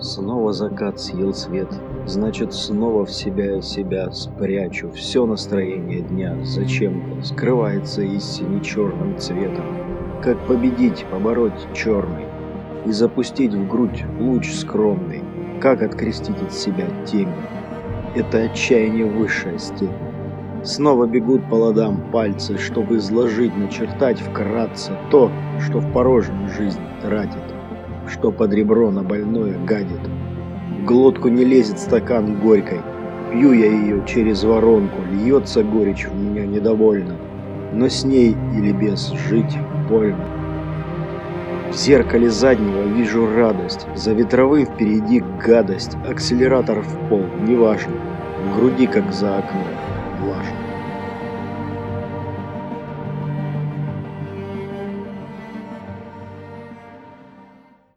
Снова 0.00 0.52
закат 0.52 1.00
съел 1.00 1.34
свет, 1.34 1.68
значит 2.06 2.54
снова 2.54 3.04
в 3.04 3.10
себя 3.10 3.60
себя 3.60 4.12
спрячу. 4.12 4.92
Все 4.92 5.26
настроение 5.26 6.02
дня 6.02 6.38
зачем-то 6.44 7.26
скрывается 7.26 8.02
истине 8.02 8.60
черным 8.62 9.18
цветом. 9.18 9.64
Как 10.22 10.38
победить, 10.46 11.04
побороть 11.10 11.66
черный 11.74 12.26
и 12.86 12.92
запустить 12.92 13.54
в 13.54 13.66
грудь 13.66 14.04
луч 14.20 14.52
скромный? 14.52 15.24
Как 15.60 15.82
открестить 15.82 16.40
от 16.42 16.52
себя 16.52 16.86
темень? 17.04 17.34
Это 18.14 18.42
отчаяние 18.44 19.06
высшая 19.06 19.58
степень. 19.58 20.62
Снова 20.62 21.06
бегут 21.06 21.48
по 21.50 21.56
ладам 21.56 22.08
пальцы, 22.12 22.56
чтобы 22.56 22.98
изложить, 22.98 23.56
начертать 23.56 24.20
вкратце 24.20 24.96
то, 25.10 25.28
что 25.60 25.80
в 25.80 25.92
порожнюю 25.92 26.48
жизнь 26.50 26.82
тратит 27.02 27.57
что 28.08 28.32
под 28.32 28.52
ребро 28.52 28.90
на 28.90 29.02
больное 29.02 29.56
гадит. 29.64 30.00
В 30.80 30.84
глотку 30.84 31.28
не 31.28 31.44
лезет 31.44 31.78
стакан 31.78 32.40
горькой, 32.40 32.80
пью 33.32 33.52
я 33.52 33.66
ее 33.66 34.02
через 34.06 34.44
воронку, 34.44 35.02
льется 35.12 35.62
горечь 35.62 36.06
в 36.06 36.14
меня 36.14 36.46
недовольно, 36.46 37.16
но 37.72 37.88
с 37.88 38.04
ней 38.04 38.36
или 38.56 38.72
без 38.72 39.12
жить 39.28 39.56
больно. 39.88 40.24
В 41.70 41.76
зеркале 41.76 42.30
заднего 42.30 42.82
вижу 42.82 43.28
радость, 43.36 43.86
за 43.94 44.12
ветровым 44.12 44.64
впереди 44.64 45.22
гадость, 45.44 45.96
акселератор 46.08 46.80
в 46.80 47.08
пол, 47.08 47.24
неважно, 47.46 47.92
в 48.44 48.58
груди 48.58 48.86
как 48.86 49.12
за 49.12 49.38
окном, 49.38 49.64
влажно. 50.22 50.67